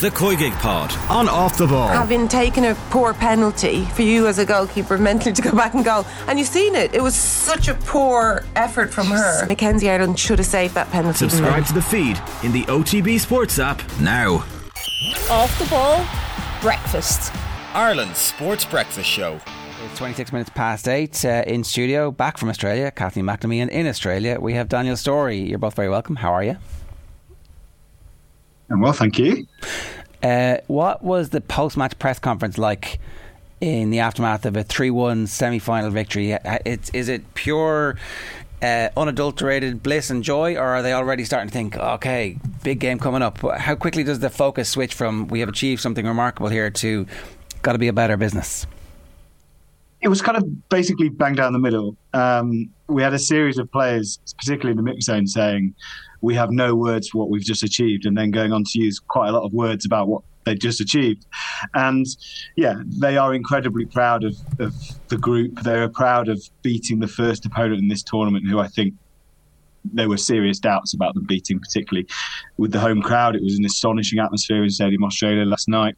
[0.00, 1.88] The COYGIG Pod on Off the Ball.
[1.88, 5.84] Having taken a poor penalty for you as a goalkeeper mentally to go back and
[5.84, 9.44] go, and you've seen it, it was such a poor effort from her.
[9.48, 11.28] Mackenzie Arnold should have saved that penalty.
[11.28, 14.34] Subscribe to the feed in the OTB Sports app now.
[15.30, 16.06] Off the ball,
[16.60, 17.32] breakfast.
[17.74, 19.40] Ireland's sports breakfast show.
[19.84, 22.92] It's 26 minutes past eight uh, in studio, back from Australia.
[22.92, 25.40] Kathleen McNamee, and in Australia, we have Daniel Storey.
[25.40, 26.14] You're both very welcome.
[26.14, 26.56] How are you?
[28.70, 29.46] I'm well, thank you.
[30.22, 32.98] Uh, what was the post match press conference like
[33.60, 36.34] in the aftermath of a 3 1 semi final victory?
[36.34, 37.96] Uh, it's, is it pure,
[38.62, 42.98] uh, unadulterated bliss and joy, or are they already starting to think, okay, big game
[42.98, 43.38] coming up?
[43.38, 47.06] How quickly does the focus switch from we have achieved something remarkable here to
[47.62, 48.66] got to be a better business?
[50.00, 51.96] It was kind of basically bang down the middle.
[52.14, 55.74] Um, we had a series of players, particularly in the mix zone, saying,
[56.20, 58.98] we have no words for what we've just achieved, and then going on to use
[58.98, 61.26] quite a lot of words about what they just achieved.
[61.74, 62.06] And
[62.56, 64.74] yeah, they are incredibly proud of, of
[65.08, 65.60] the group.
[65.62, 68.94] They're proud of beating the first opponent in this tournament, who I think
[69.84, 72.06] there were serious doubts about them beating, particularly
[72.56, 73.36] with the home crowd.
[73.36, 75.96] It was an astonishing atmosphere in Stadium Australia last night.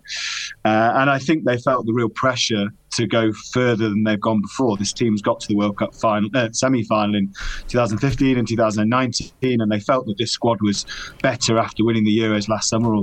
[0.64, 4.42] Uh, and I think they felt the real pressure to go further than they've gone
[4.42, 4.76] before.
[4.76, 7.32] This team's got to the World Cup final, uh, semi-final in
[7.68, 10.86] 2015 and 2019, and they felt that this squad was
[11.22, 13.02] better after winning the Euros last summer,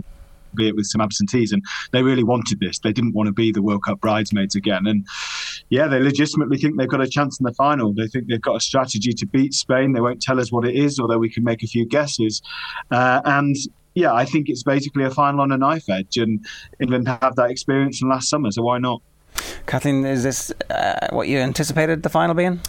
[0.58, 1.52] albeit with some absentees.
[1.52, 2.80] And they really wanted this.
[2.80, 4.88] They didn't want to be the World Cup bridesmaids again.
[4.88, 5.06] And
[5.70, 7.94] yeah, they legitimately think they've got a chance in the final.
[7.94, 9.94] They think they've got a strategy to beat Spain.
[9.94, 12.42] They won't tell us what it is, although we can make a few guesses.
[12.92, 13.56] Uh, and
[13.96, 16.18] yeah, I think it's basically a final on a knife edge.
[16.18, 16.46] And
[16.80, 19.02] England have that experience from last summer, so why not?
[19.68, 22.60] Kathleen, is this uh, what you anticipated the final being?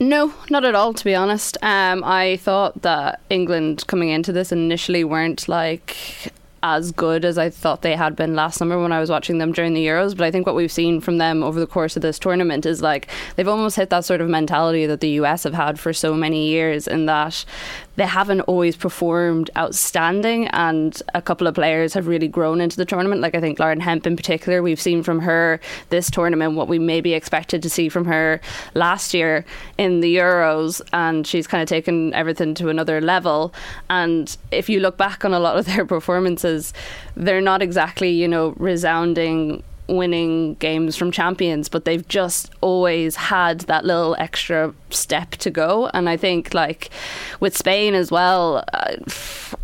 [0.00, 1.58] No, not at all, to be honest.
[1.60, 7.50] Um, I thought that England coming into this initially weren't like as good as I
[7.50, 10.16] thought they had been last summer when I was watching them during the Euros.
[10.16, 12.82] But I think what we've seen from them over the course of this tournament is
[12.82, 16.14] like they've almost hit that sort of mentality that the US have had for so
[16.14, 17.44] many years, in that
[17.96, 22.84] they haven't always performed outstanding, and a couple of players have really grown into the
[22.84, 23.20] tournament.
[23.20, 25.60] Like I think Lauren Hemp in particular, we've seen from her
[25.90, 28.40] this tournament what we maybe expected to see from her
[28.74, 29.44] last year
[29.78, 33.52] in the Euros, and she's kind of taken everything to another level.
[33.90, 36.47] And if you look back on a lot of their performances,
[37.16, 43.60] they're not exactly you know resounding winning games from champions, but they've just always had
[43.60, 45.90] that little extra step to go.
[45.94, 46.90] And I think, like
[47.40, 48.96] with Spain as well, uh,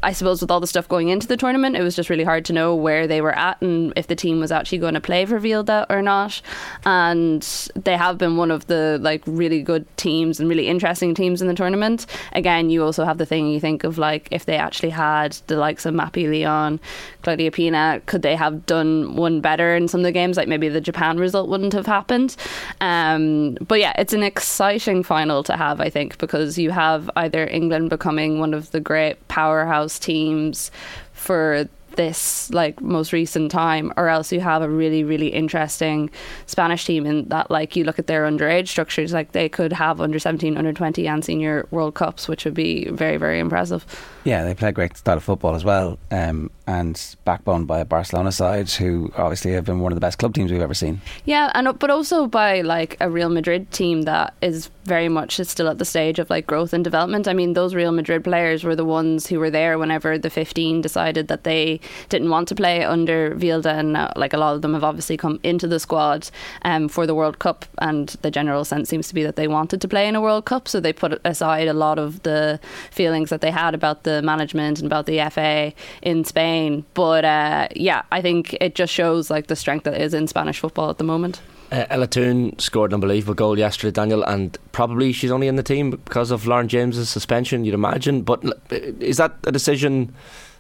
[0.05, 2.45] I suppose with all the stuff going into the tournament, it was just really hard
[2.47, 5.25] to know where they were at and if the team was actually going to play
[5.25, 6.43] for Vilda or not.
[6.85, 7.43] And
[7.75, 11.49] they have been one of the like really good teams and really interesting teams in
[11.49, 12.07] the tournament.
[12.33, 15.57] Again, you also have the thing you think of like if they actually had the
[15.57, 16.79] likes of Mapi León,
[17.23, 20.37] Claudia Pina, could they have done one better in some of the games?
[20.37, 22.37] Like maybe the Japan result wouldn't have happened.
[22.83, 27.47] Um, but yeah, it's an exciting final to have, I think, because you have either
[27.47, 30.71] England becoming one of the great powerhouse teams
[31.13, 36.11] for this like most recent time or else you have a really really interesting
[36.47, 40.01] Spanish team in that like you look at their underage structures like they could have
[40.01, 43.87] under 17 under 20 and senior world cups which would be very very impressive
[44.25, 47.85] yeah they play a great style of football as well um, and backbone by a
[47.85, 51.01] Barcelona side who obviously have been one of the best club teams we've ever seen.
[51.25, 55.69] Yeah and but also by like a Real Madrid team that is very much still
[55.69, 57.29] at the stage of like growth and development.
[57.29, 60.81] I mean those Real Madrid players were the ones who were there whenever the 15
[60.81, 64.63] decided that they didn't want to play under Vilda, and uh, like a lot of
[64.63, 66.31] them have obviously come into the squad
[66.63, 69.81] um, for the World Cup, and the general sense seems to be that they wanted
[69.81, 73.31] to play in a World Cup, so they put aside a lot of the feelings
[73.31, 76.85] that they had about the management and about the FA in Spain.
[76.95, 80.59] But uh, yeah, I think it just shows like the strength that is in Spanish
[80.59, 81.41] football at the moment.
[81.73, 85.63] Uh, Ella Toone scored an unbelievable goal yesterday, Daniel, and probably she's only in the
[85.63, 88.23] team because of Lauren James's suspension, you'd imagine.
[88.23, 90.15] But is that a decision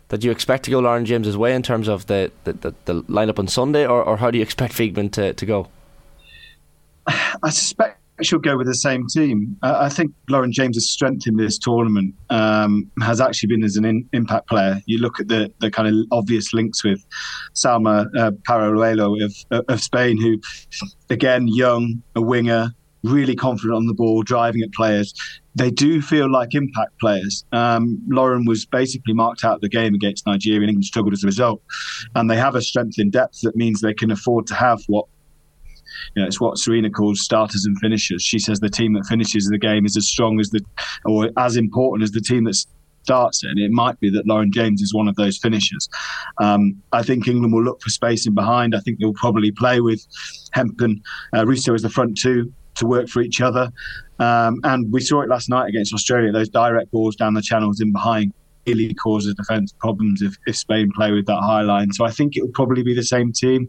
[0.08, 3.02] that you expect to go Lauren James's way in terms of the, the, the, the
[3.04, 5.68] lineup on Sunday, or, or how do you expect Wiegman to, to go?
[7.06, 9.56] I suspect she'll go with the same team.
[9.62, 13.84] Uh, I think Lauren James's strength in this tournament um, has actually been as an
[13.84, 14.80] in, impact player.
[14.86, 17.04] You look at the, the kind of obvious links with
[17.54, 20.40] Salma uh, Paralluelo of, of Spain, who,
[21.10, 22.70] again, young, a winger,
[23.02, 25.14] really confident on the ball, driving at players
[25.54, 27.44] they do feel like impact players.
[27.52, 31.22] Um, Lauren was basically marked out of the game against Nigeria, and England struggled as
[31.22, 31.62] a result.
[32.14, 35.06] And they have a strength in depth that means they can afford to have what
[36.14, 38.22] you know, it's what Sarina calls starters and finishers.
[38.22, 40.60] She says the team that finishes the game is as strong as the,
[41.04, 42.56] or as important as the team that
[43.02, 45.88] starts it, and it might be that Lauren James is one of those finishers.
[46.40, 48.74] Um, I think England will look for space in behind.
[48.74, 50.04] I think they'll probably play with
[50.52, 51.02] Hempen,
[51.36, 53.70] uh, Russo as the front two to work for each other.
[54.18, 57.80] Um, and we saw it last night against Australia, those direct balls down the channels
[57.80, 58.32] in behind
[58.66, 61.92] really causes defence problems if, if Spain play with that high line.
[61.92, 63.68] So I think it will probably be the same team.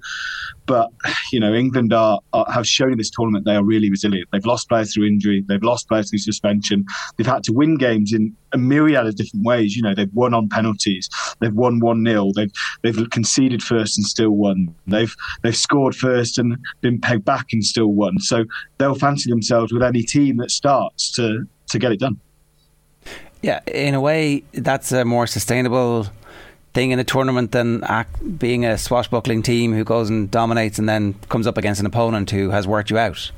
[0.66, 0.92] But,
[1.32, 4.30] you know, England are, are, have shown in this tournament they are really resilient.
[4.32, 6.86] They've lost players through injury, they've lost players through suspension.
[7.18, 9.76] They've had to win games in a myriad of different ways.
[9.76, 11.10] You know, they've won on penalties,
[11.40, 12.52] they've won 1 0, they've,
[12.82, 14.74] they've conceded first and still won.
[14.88, 15.14] They've,
[15.44, 18.20] they've scored first and been pegged back and still won.
[18.20, 18.46] So
[18.78, 22.20] they'll fancy themselves with any team that starts to, to get it done.
[23.46, 26.08] Yeah, in a way, that's a more sustainable
[26.74, 27.84] thing in a tournament than
[28.40, 32.32] being a swashbuckling team who goes and dominates and then comes up against an opponent
[32.32, 33.32] who has worked you out.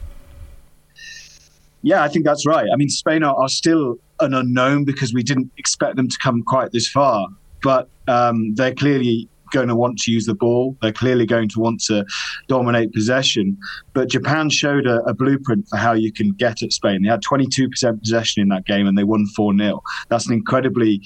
[1.82, 2.70] Yeah, I think that's right.
[2.72, 6.42] I mean, Spain are, are still an unknown because we didn't expect them to come
[6.42, 7.28] quite this far,
[7.62, 10.78] but um, they're clearly going to want to use the ball.
[10.82, 12.06] They're clearly going to want to
[12.48, 13.58] dominate possession.
[13.94, 17.04] But Japan showed a, a blueprint for how you can get at Spain.
[17.04, 19.82] They had 22% possession in that game and they won 4 0.
[20.10, 21.02] That's an incredibly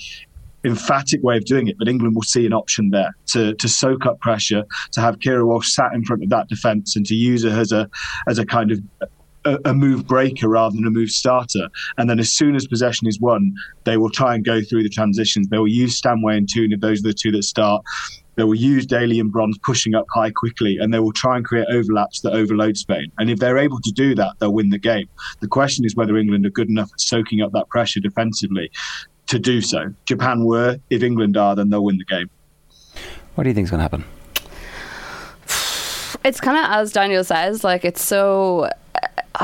[0.63, 4.05] emphatic way of doing it, but England will see an option there to to soak
[4.05, 7.43] up pressure, to have Keira Walsh sat in front of that defence, and to use
[7.43, 7.89] her as a
[8.27, 8.79] as a kind of
[9.45, 11.69] a, move breaker rather than a move starter.
[11.97, 13.53] And then as soon as possession is won,
[13.85, 15.47] they will try and go through the transitions.
[15.47, 17.83] They will use Stanway and if those are the two that start.
[18.35, 21.45] They will use Daly and Bronze pushing up high quickly, and they will try and
[21.45, 23.11] create overlaps that overload Spain.
[23.17, 25.07] And if they're able to do that, they'll win the game.
[25.41, 28.71] The question is whether England are good enough at soaking up that pressure defensively
[29.27, 29.93] to do so.
[30.05, 30.77] Japan were.
[30.89, 32.29] If England are, then they'll win the game.
[33.35, 34.03] What do you think is going to happen?
[36.23, 38.69] It's kind of as Daniel says, like it's so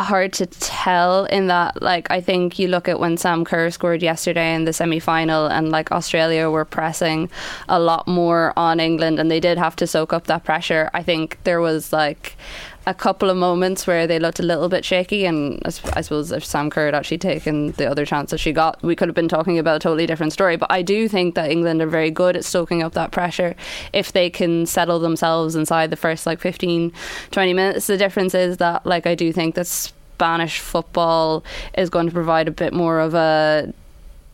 [0.04, 4.02] hard to tell in that like I think you look at when Sam Kerr scored
[4.02, 7.30] yesterday in the semi-final and like Australia were pressing
[7.68, 10.90] a lot more on England and they did have to soak up that pressure.
[10.94, 12.38] I think there was like
[12.88, 15.70] a couple of moments where they looked a little bit shaky, and I
[16.02, 19.16] suppose if Sam Kerr had actually taken the other chances she got, we could have
[19.16, 20.56] been talking about a totally different story.
[20.56, 23.58] But I do think that England are very good at soaking up that pressure
[23.92, 26.94] if they can settle themselves inside the first like 15,
[27.32, 27.88] 20 minutes.
[27.88, 31.44] The difference is that, like, I do think that Spanish football
[31.78, 33.74] is going to provide a bit more of a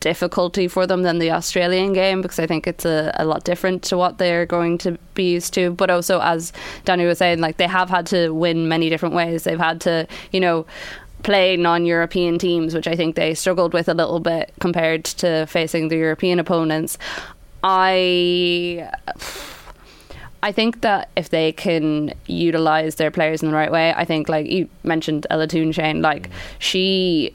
[0.04, 3.82] difficulty for them than the Australian game because I think it's a, a lot different
[3.84, 5.70] to what they're going to be used to.
[5.70, 6.52] But also, as
[6.84, 9.44] Danny was saying, like they have had to win many different ways.
[9.44, 10.66] They've had to, you know,
[11.22, 15.88] play non-European teams, which I think they struggled with a little bit compared to facing
[15.88, 16.98] the European opponents.
[17.64, 18.90] I.
[20.42, 24.28] I think that if they can utilize their players in the right way, I think
[24.28, 26.28] like you mentioned Ella Toone Shane, like
[26.58, 27.34] she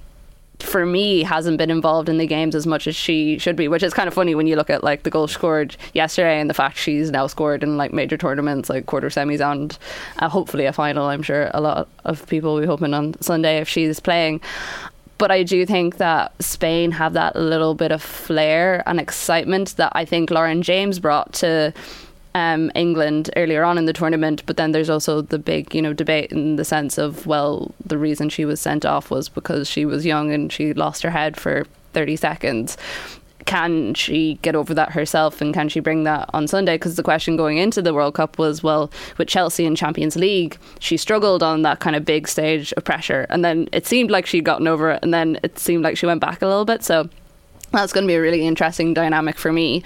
[0.60, 3.84] for me hasn't been involved in the games as much as she should be which
[3.84, 6.54] is kind of funny when you look at like the goal scored yesterday and the
[6.54, 9.78] fact she's now scored in like major tournaments like quarter semis and
[10.20, 13.58] uh, hopefully a final I'm sure a lot of people will be hoping on Sunday
[13.58, 14.42] if she's playing.
[15.18, 19.92] But I do think that Spain have that little bit of flair and excitement that
[19.94, 21.74] I think Lauren James brought to
[22.36, 25.94] um, England earlier on in the tournament, but then there's also the big, you know,
[25.94, 29.86] debate in the sense of well, the reason she was sent off was because she
[29.86, 32.78] was young and she lost her head for 30 seconds.
[33.46, 36.76] Can she get over that herself and can she bring that on Sunday?
[36.76, 40.58] Because the question going into the World Cup was, well, with Chelsea in Champions League,
[40.80, 43.26] she struggled on that kind of big stage of pressure.
[43.30, 46.06] And then it seemed like she'd gotten over it, and then it seemed like she
[46.06, 46.84] went back a little bit.
[46.84, 47.10] So
[47.72, 49.84] that's going to be a really interesting dynamic for me.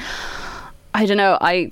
[0.93, 1.37] I don't know.
[1.39, 1.71] I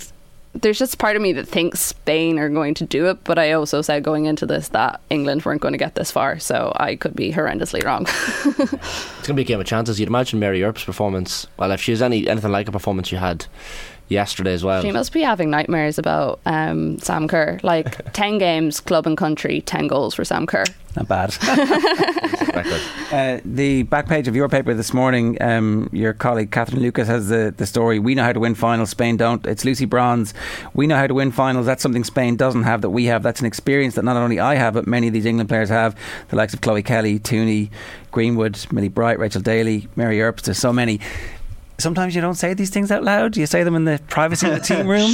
[0.53, 3.53] there's just part of me that thinks Spain are going to do it, but I
[3.53, 6.95] also said going into this that England weren't going to get this far, so I
[6.95, 8.05] could be horrendously wrong.
[8.45, 9.99] it's going to be a game of chances.
[9.99, 11.47] You'd imagine Mary Earps' performance.
[11.57, 13.45] Well, if she has any anything like a performance you had
[14.11, 14.81] yesterday as well.
[14.81, 17.59] She must be having nightmares about um, Sam Kerr.
[17.63, 20.65] Like 10 games, club and country, 10 goals for Sam Kerr.
[20.95, 21.37] Not bad.
[23.11, 27.29] uh, the back page of your paper this morning, um, your colleague Catherine Lucas has
[27.29, 29.45] the, the story We know how to win finals, Spain don't.
[29.47, 30.33] It's Lucy Bronze.
[30.73, 31.65] We know how to win finals.
[31.65, 33.23] That's something Spain doesn't have that we have.
[33.23, 35.95] That's an experience that not only I have, but many of these England players have.
[36.27, 37.69] The likes of Chloe Kelly, Tooney,
[38.11, 40.43] Greenwood, Millie Bright, Rachel Daly, Mary Earps.
[40.43, 40.99] There's so many
[41.81, 43.37] sometimes you don't say these things out loud.
[43.37, 45.13] You say them in the privacy of the team room.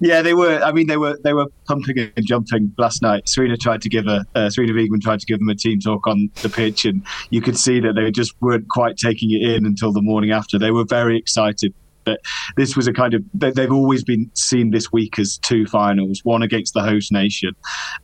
[0.00, 0.60] Yeah, they were.
[0.62, 3.26] I mean, they were they were pumping and jumping last night.
[3.26, 6.06] Sarina tried to give a uh, Sarina Wiegman tried to give them a team talk
[6.06, 9.66] on the pitch, and you could see that they just weren't quite taking it in
[9.66, 10.58] until the morning after.
[10.58, 12.20] They were very excited That
[12.56, 16.42] this was a kind of they've always been seen this week as two finals, one
[16.42, 17.54] against the host nation,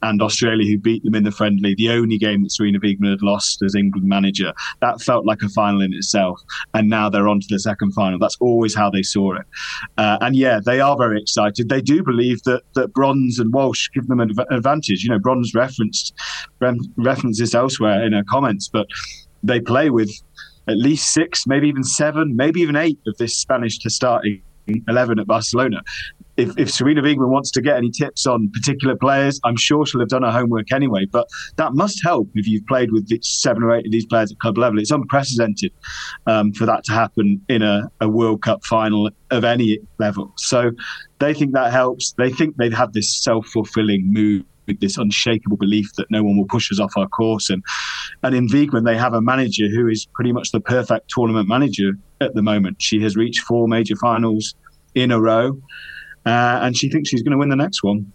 [0.03, 1.75] and Australia who beat them in the friendly.
[1.75, 4.53] The only game that Sarina Wiegman had lost as England manager.
[4.81, 6.41] That felt like a final in itself,
[6.75, 8.19] and now they're on to the second final.
[8.19, 9.47] That's always how they saw it,
[9.99, 11.69] uh, and yeah, they are very excited.
[11.69, 15.03] They do believe that that Bronze and Walsh give them an advantage.
[15.05, 16.15] You know, Bronze referenced
[16.61, 18.87] references elsewhere in her comments, but
[19.43, 20.11] they play with
[20.69, 24.43] at least six, maybe even seven, maybe even eight of this Spanish to starting
[24.89, 25.83] 11 at Barcelona.
[26.37, 30.01] If, if Sarina Wiegman wants to get any tips on particular players, I'm sure she'll
[30.01, 31.07] have done her homework anyway.
[31.11, 34.39] But that must help if you've played with seven or eight of these players at
[34.39, 34.79] club level.
[34.79, 35.73] It's unprecedented
[36.27, 40.33] um, for that to happen in a, a World Cup final of any level.
[40.37, 40.73] So
[41.21, 42.13] they think that helps.
[42.13, 46.37] They think they've had this self fulfilling move with this unshakable belief that no one
[46.37, 47.51] will push us off our course.
[47.51, 47.63] And
[48.23, 51.93] and in Wiegman, they have a manager who is pretty much the perfect tournament manager
[52.21, 52.81] at the moment.
[52.81, 54.55] She has reached four major finals
[54.95, 55.59] in a row,
[56.25, 58.13] uh, and she thinks she's going to win the next one.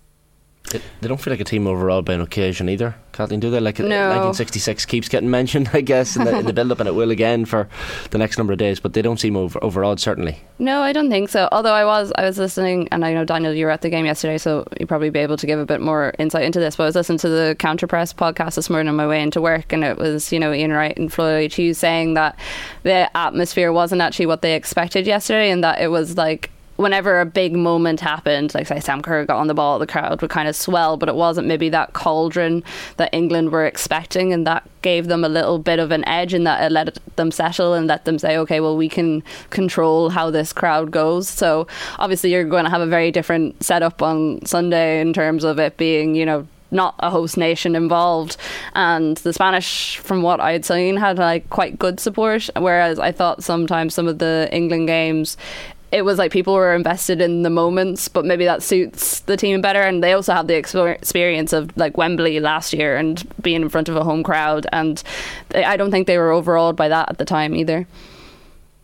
[0.70, 3.60] They don't feel like a team overall by an occasion either, Kathleen, do they?
[3.60, 4.08] Like uh, no.
[4.10, 7.12] 1966 keeps getting mentioned, I guess, in the, in the build up, and it will
[7.12, 7.68] again for
[8.12, 10.40] the next number of days, but they don't seem over, overawed, certainly.
[10.60, 11.50] No, I don't think so.
[11.52, 14.06] Although I was I was listening, and I know, Daniel, you were at the game
[14.06, 16.78] yesterday, so you'd probably be able to give a bit more insight into this.
[16.78, 19.42] But I was listening to the Counter Press podcast this morning on my way into
[19.42, 22.38] work, and it was, you know, Ian Wright and Flo Lloyd-Hughes saying that
[22.84, 26.50] the atmosphere wasn't actually what they expected yesterday, and that it was like
[26.82, 30.22] whenever a big moment happened, like say Sam Kerr got on the ball, the crowd
[30.22, 32.64] would kind of swell, but it wasn't maybe that cauldron
[32.98, 36.46] that England were expecting, and that gave them a little bit of an edge, and
[36.46, 40.30] that it let them settle and let them say, okay, well, we can control how
[40.30, 41.30] this crowd goes.
[41.30, 41.68] So
[42.00, 45.78] obviously, you're going to have a very different setup on Sunday in terms of it
[45.78, 48.38] being, you know, not a host nation involved.
[48.74, 52.50] And the Spanish, from what I'd seen, had like quite good support.
[52.58, 55.36] Whereas I thought sometimes some of the England games,
[55.92, 59.62] it was like people were invested in the moments, but maybe that suits the team
[59.62, 59.82] better.
[59.82, 63.90] And they also have the experience of like Wembley last year and being in front
[63.90, 64.66] of a home crowd.
[64.72, 65.04] And
[65.54, 67.86] I don't think they were overawed by that at the time either.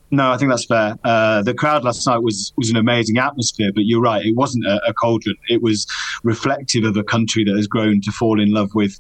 [0.10, 0.98] No, I think that's fair.
[1.04, 4.66] Uh, the crowd last night was was an amazing atmosphere, but you're right, it wasn't
[4.66, 5.36] a, a cauldron.
[5.50, 5.86] It was
[6.24, 8.98] reflective of a country that has grown to fall in love with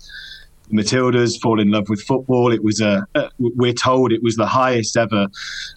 [0.71, 2.51] Matildas fall in love with football.
[2.51, 5.27] It was a, uh, we're told it was the highest ever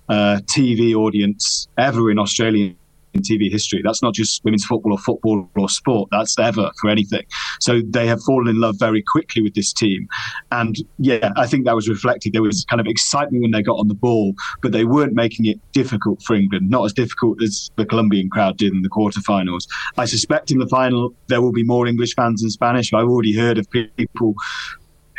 [0.09, 2.77] uh, TV audience ever in Australian
[3.19, 3.83] TV history.
[3.85, 6.09] That's not just women's football or football or sport.
[6.13, 7.25] That's ever for anything.
[7.61, 10.09] So they have fallen in love very quickly with this team,
[10.53, 12.33] and yeah, I think that was reflected.
[12.33, 15.47] There was kind of excitement when they got on the ball, but they weren't making
[15.47, 16.71] it difficult for England.
[16.71, 19.67] Not as difficult as the Colombian crowd did in the quarterfinals.
[19.99, 22.93] I suspect in the final there will be more English fans than Spanish.
[22.93, 24.35] I've already heard of people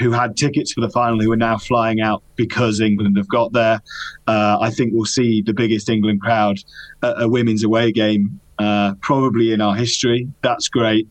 [0.01, 3.53] who had tickets for the final who are now flying out because England have got
[3.53, 3.81] there.
[4.27, 6.57] Uh, I think we'll see the biggest England crowd
[7.03, 10.27] at a women's away game uh, probably in our history.
[10.41, 11.07] That's great.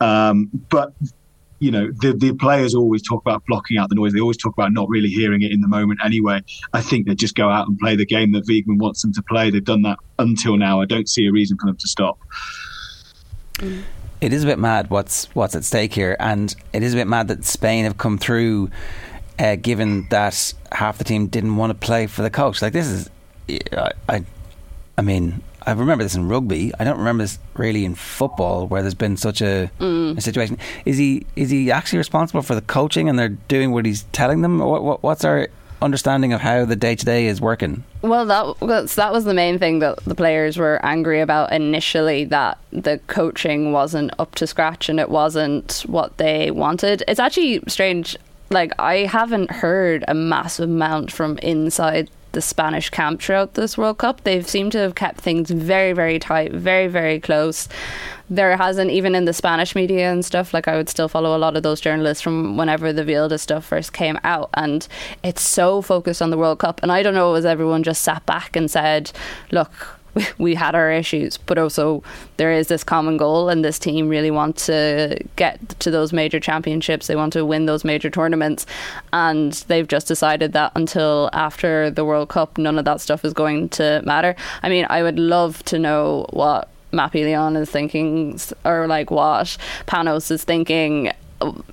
[0.00, 0.92] Um, but
[1.58, 4.14] you know, the, the players always talk about blocking out the noise.
[4.14, 6.42] They always talk about not really hearing it in the moment anyway.
[6.72, 9.22] I think they just go out and play the game that Wiegman wants them to
[9.22, 9.50] play.
[9.50, 10.80] They've done that until now.
[10.80, 12.18] I don't see a reason for them to stop.
[13.56, 13.82] Mm
[14.20, 17.06] it is a bit mad what's what's at stake here, and it is a bit
[17.06, 18.70] mad that Spain have come through,
[19.38, 22.60] uh, given that half the team didn't want to play for the coach.
[22.62, 23.10] Like this is,
[23.72, 24.24] I, I,
[24.98, 26.72] I mean, I remember this in rugby.
[26.78, 30.16] I don't remember this really in football, where there's been such a, mm.
[30.16, 30.58] a, situation.
[30.84, 34.42] Is he is he actually responsible for the coaching, and they're doing what he's telling
[34.42, 34.58] them?
[34.58, 35.48] What, what, what's our
[35.82, 37.84] understanding of how the day to day is working?
[38.02, 42.24] Well, that was, that was the main thing that the players were angry about initially
[42.26, 47.02] that the coaching wasn't up to scratch and it wasn't what they wanted.
[47.08, 48.16] It's actually strange.
[48.50, 53.98] Like, I haven't heard a massive amount from inside the Spanish camp throughout this World
[53.98, 54.22] Cup.
[54.22, 57.68] They've seemed to have kept things very, very tight, very, very close.
[58.30, 61.38] There hasn't, even in the Spanish media and stuff, like I would still follow a
[61.38, 64.50] lot of those journalists from whenever the Vilda stuff first came out.
[64.54, 64.86] And
[65.22, 66.80] it's so focused on the World Cup.
[66.82, 69.10] And I don't know, was everyone just sat back and said,
[69.50, 70.00] look,
[70.38, 72.02] we had our issues, but also
[72.36, 76.40] there is this common goal, and this team really want to get to those major
[76.40, 77.06] championships.
[77.06, 78.66] They want to win those major tournaments,
[79.12, 83.32] and they've just decided that until after the World Cup, none of that stuff is
[83.32, 84.34] going to matter.
[84.62, 89.56] I mean, I would love to know what Mapi León is thinking, or like what
[89.86, 91.12] Panos is thinking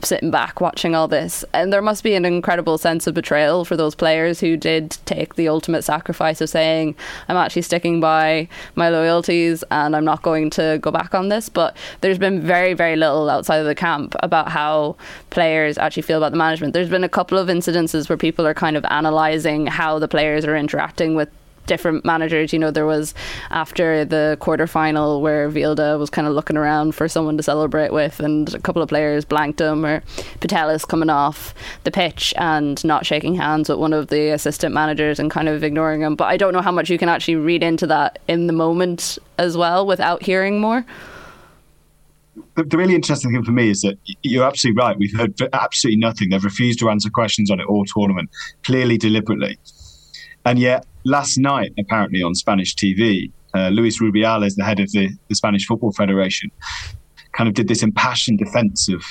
[0.01, 1.43] sitting back watching all this.
[1.53, 5.36] And there must be an incredible sense of betrayal for those players who did take
[5.36, 6.95] the ultimate sacrifice of saying,
[7.27, 11.50] I'm actually sticking by my loyalties and I'm not going to go back on this.
[11.50, 14.95] But there's been very, very little outside of the camp about how
[15.29, 16.74] players actually feel about the management.
[16.74, 20.45] There's been a couple of incidences where people are kind of analysing how the players
[20.45, 21.29] are interacting with
[21.67, 22.51] different managers.
[22.51, 23.13] You know, there was
[23.51, 27.93] after the quarter final where Vilda was kind of looking around for someone to celebrate
[27.93, 30.01] with, and a couple of players blanked him, or
[30.39, 35.19] Putellas coming off the pitch and not shaking hands with one of the assistant managers
[35.19, 36.15] and kind of ignoring him.
[36.15, 39.19] But I don't know how much you can actually read into that in the moment
[39.38, 40.86] as well without hearing more.
[42.55, 44.97] The, the really interesting thing for me is that you're absolutely right.
[44.97, 46.29] We've heard absolutely nothing.
[46.29, 48.29] They've refused to answer questions on it all tournament,
[48.63, 49.57] clearly deliberately.
[50.45, 55.09] And yet, last night, apparently on Spanish TV, uh, Luis Rubiales, the head of the,
[55.29, 56.51] the Spanish Football Federation,
[57.31, 59.03] kind of did this impassioned defense of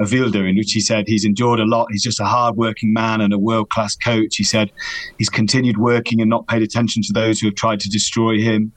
[0.00, 1.88] Avilda, in which he said he's endured a lot.
[1.90, 4.36] He's just a hard-working man and a world-class coach.
[4.36, 4.70] He said
[5.18, 8.72] he's continued working and not paid attention to those who have tried to destroy him.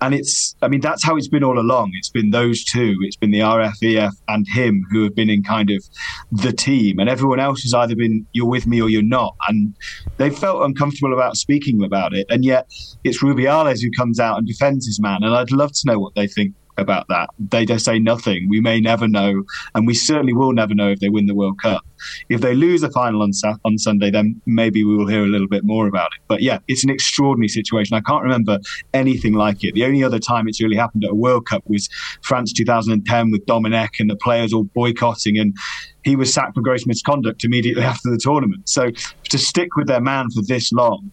[0.00, 1.92] And it's, I mean, that's how it's been all along.
[1.94, 2.96] It's been those two.
[3.02, 5.84] It's been the RFEF and him who have been in kind of
[6.32, 9.34] the team, and everyone else has either been you're with me or you're not.
[9.48, 9.74] And
[10.16, 12.26] they felt uncomfortable about speaking about it.
[12.30, 12.70] And yet
[13.04, 15.22] it's Rubiales who comes out and defends his man.
[15.22, 17.30] And I'd love to know what they think about that.
[17.38, 18.48] They just say nothing.
[18.48, 21.60] We may never know, and we certainly will never know if they win the World
[21.60, 21.82] Cup.
[22.28, 23.32] If they lose the final on
[23.64, 26.22] on Sunday, then maybe we will hear a little bit more about it.
[26.28, 27.96] But yeah, it's an extraordinary situation.
[27.96, 28.58] I can't remember
[28.94, 29.74] anything like it.
[29.74, 31.88] The only other time it's really happened at a World Cup was
[32.22, 35.54] France 2010 with Domenech and the players all boycotting and
[36.02, 38.68] he was sacked for gross misconduct immediately after the tournament.
[38.68, 41.12] So to stick with their man for this long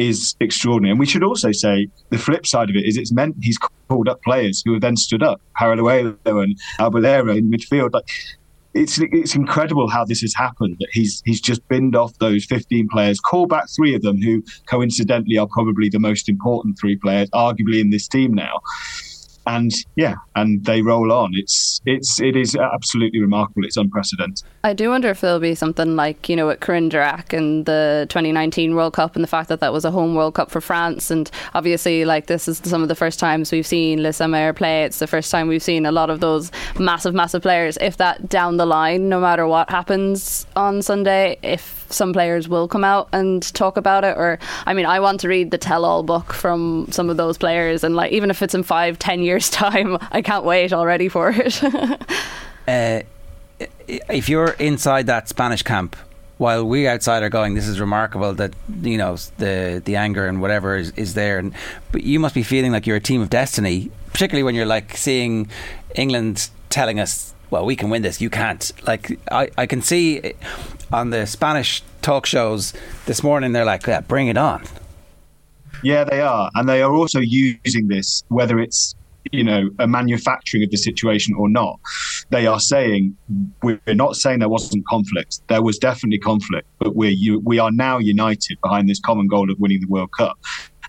[0.00, 0.90] is extraordinary.
[0.90, 4.08] And we should also say the flip side of it is it's meant he's called
[4.08, 7.92] up players who have then stood up, Paralluelo and Abelleira in midfield.
[7.92, 8.08] Like
[8.72, 10.76] it's it's incredible how this has happened.
[10.80, 14.42] That he's he's just binned off those 15 players, call back three of them who
[14.66, 18.60] coincidentally are probably the most important three players, arguably in this team now
[19.46, 21.30] and yeah, and they roll on.
[21.34, 23.64] It's it's it is absolutely remarkable.
[23.64, 24.44] It's unprecedented.
[24.64, 28.06] I do wonder if there'll be something like you know at Corinne Diacre in the
[28.08, 31.10] 2019 World Cup and the fact that that was a home World Cup for France,
[31.10, 34.84] and obviously like this is some of the first times we've seen Meyer play.
[34.84, 37.78] It's the first time we've seen a lot of those massive, massive players.
[37.80, 42.68] If that down the line, no matter what happens on Sunday, if some players will
[42.68, 45.84] come out and talk about it or I mean I want to read the tell
[45.84, 49.20] all book from some of those players and like even if it's in five ten
[49.22, 51.64] years time I can't wait already for it
[52.68, 53.00] uh,
[53.88, 55.96] if you're inside that Spanish camp
[56.38, 60.40] while we outside are going, this is remarkable that you know the the anger and
[60.40, 61.52] whatever is, is there, and
[61.92, 64.96] but you must be feeling like you're a team of destiny, particularly when you're like
[64.96, 65.50] seeing
[65.94, 70.32] England telling us, "Well, we can win this, you can't." Like I, I can see
[70.90, 72.72] on the Spanish talk shows
[73.04, 74.64] this morning, they're like, yeah, bring it on.
[75.82, 76.50] Yeah, they are.
[76.54, 78.94] And they are also using this, whether it's
[79.32, 81.78] you know a manufacturing of the situation or not
[82.30, 83.16] they are saying
[83.62, 87.98] we're not saying there wasn't conflict there was definitely conflict but we're we are now
[87.98, 90.38] united behind this common goal of winning the world cup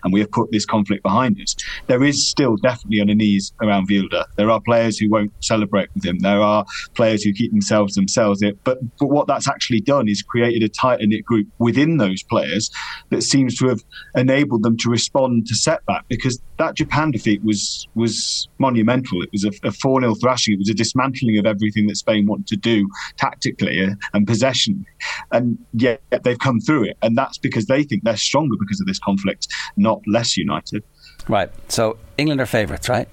[0.04, 1.54] and we have put this conflict behind us.
[1.86, 4.24] There is still definitely unease around Vilda.
[4.36, 6.18] There are players who won't celebrate with him.
[6.20, 6.64] There are
[6.94, 8.42] players who keep themselves themselves.
[8.42, 12.22] It, But but what that's actually done is created a tight knit group within those
[12.22, 12.70] players
[13.10, 13.80] that seems to have
[14.16, 19.22] enabled them to respond to setback because that Japan defeat was was monumental.
[19.22, 20.54] It was a, a 4 0 thrashing.
[20.54, 24.84] It was a dismantling of everything that Spain wanted to do tactically uh, and possession.
[25.30, 26.96] And yet they've come through it.
[27.02, 29.46] And that's because they think they're stronger because of this conflict,
[29.76, 30.82] not not less united.
[31.28, 31.50] Right.
[31.68, 33.08] So England are favourites, right?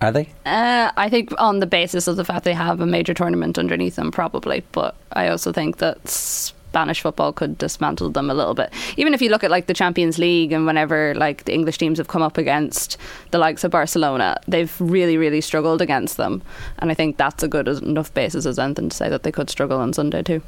[0.00, 0.28] Are they?
[0.46, 3.96] Uh, I think on the basis of the fact they have a major tournament underneath
[3.96, 4.62] them, probably.
[4.72, 8.72] But I also think that Spanish football could dismantle them a little bit.
[8.96, 11.98] Even if you look at like the Champions League and whenever like the English teams
[11.98, 12.98] have come up against
[13.30, 16.42] the likes of Barcelona, they've really, really struggled against them.
[16.78, 19.48] And I think that's a good enough basis as anything to say that they could
[19.48, 20.42] struggle on Sunday too.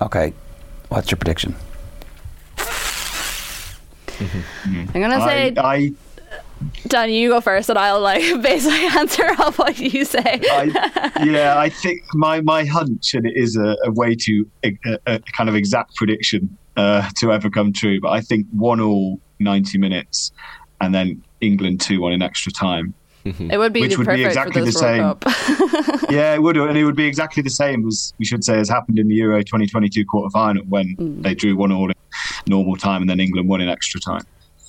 [0.00, 0.32] Okay.
[0.88, 1.54] What's your prediction?
[4.20, 4.90] Mm-hmm.
[4.94, 5.54] I'm gonna say.
[5.56, 5.92] I, I
[6.86, 10.20] Dan, you go first, and I'll like basically answer off what you say.
[10.24, 14.78] I, yeah, I think my my hunch, and it is a, a way to a,
[15.06, 19.20] a, kind of exact prediction uh, to ever come true, but I think one all
[19.38, 20.32] ninety minutes,
[20.80, 22.94] and then England two one in extra time.
[23.22, 25.02] It would be which would be exactly the same.
[26.08, 28.70] yeah, it would, and it would be exactly the same as we should say has
[28.70, 31.22] happened in the Euro 2022 quarter final when mm.
[31.22, 31.94] they drew one all in
[32.46, 34.22] normal time and then England won in extra time.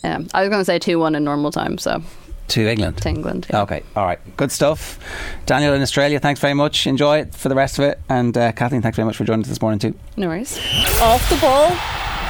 [0.03, 1.77] Yeah, I was going to say two one in normal time.
[1.77, 2.01] So
[2.49, 2.97] to England.
[2.97, 3.47] To England.
[3.49, 3.61] Yeah.
[3.61, 4.99] Okay, all right, good stuff.
[5.45, 6.85] Daniel in Australia, thanks very much.
[6.87, 9.43] Enjoy it for the rest of it, and uh, Kathleen, thanks very much for joining
[9.43, 9.95] us this morning too.
[10.17, 10.57] No worries.
[11.01, 11.69] Off the ball.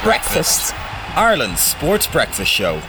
[0.04, 0.74] Breakfast,
[1.16, 2.80] Ireland's sports breakfast show.